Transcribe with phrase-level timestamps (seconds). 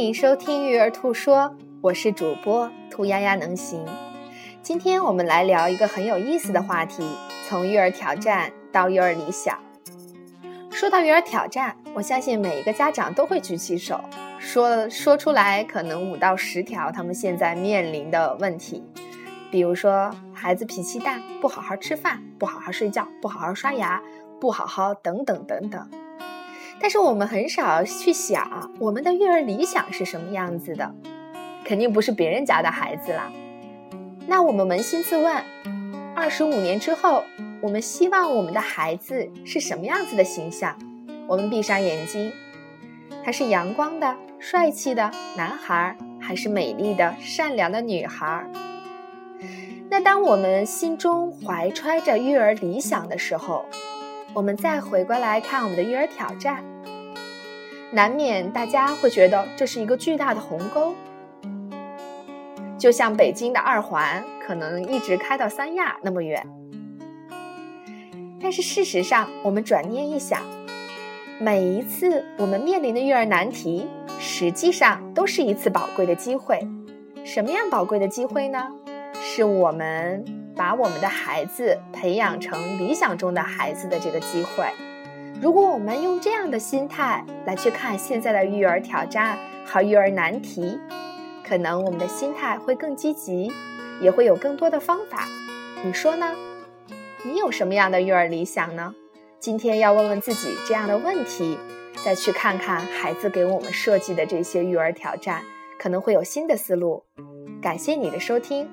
[0.00, 3.84] 欢迎收听育儿兔说，我是主播兔丫丫能行。
[4.62, 7.06] 今天我们来聊一个很有意思的话题，
[7.46, 9.58] 从育儿挑战到育儿理想。
[10.70, 14.00] 说到育儿挑战，我相信每一个家长都会举起手，
[14.38, 18.82] 说说出来可能五到十条他们现在面临的问题，
[19.50, 24.02] 比如说孩子脾气大，不好好吃饭，不好好睡觉，不好好刷牙，
[24.40, 25.90] 不好好等等等等。
[26.80, 30.94] 但是我们很少去想，我们的育儿理想是什么样子的，
[31.62, 33.30] 肯定不是别人家的孩子啦。
[34.26, 35.44] 那我们扪心自问，
[36.16, 37.22] 二十五年之后，
[37.60, 40.74] 我们希望我们的孩子是什么样子的形象？
[41.26, 42.32] 我们闭上眼睛，
[43.22, 48.46] 他是阳光的、帅气的男孩，还是美丽的、善良的女孩？
[49.90, 53.66] 那当我们心中怀揣着育儿理想的时候，
[54.32, 56.64] 我们再回过来看我们的育儿挑战。
[57.90, 60.94] 难免大家会觉得这是一个巨大的鸿沟，
[62.78, 66.46] 就像北京的二环可能一直开到三亚那么远。
[68.40, 70.40] 但是事实上，我们转念一想，
[71.40, 73.88] 每一次我们面临的育儿难题，
[74.20, 76.60] 实际上都是一次宝贵的机会。
[77.24, 78.68] 什么样宝贵的机会呢？
[79.22, 80.24] 是我们
[80.56, 84.64] 把我们的孩子培养成理想中的孩子的这个机会。
[85.42, 90.78] 如果我们用这样的心态来去看现在的育儿挑战和育儿难题，
[91.46, 93.52] 可能我们的心态会更积极，
[94.00, 95.28] 也会有更多的方法。
[95.84, 96.34] 你说呢？
[97.22, 98.94] 你有什么样的育儿理想呢？
[99.38, 101.58] 今天要问问自己这样的问题，
[102.04, 105.42] 再去看看孩子给我们设计的这些育儿挑战，
[105.78, 107.04] 可能会有新的思路。
[107.62, 108.68] 感谢你的收听。